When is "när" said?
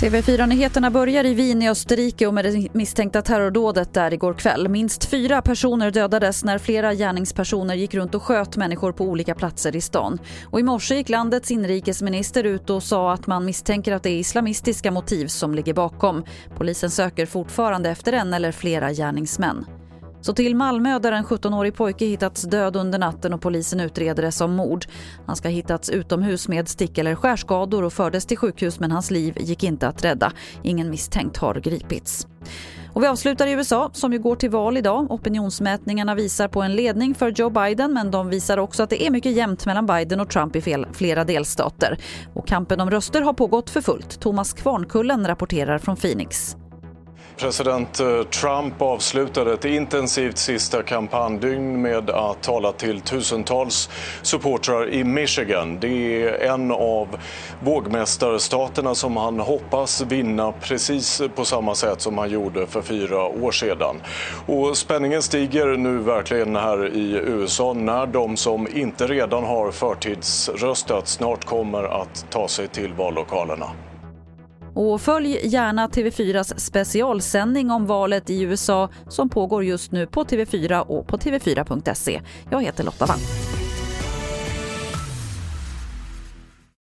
6.44-6.58, 67.72-68.06